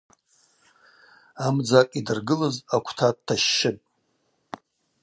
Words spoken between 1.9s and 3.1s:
йдыргылыз аквта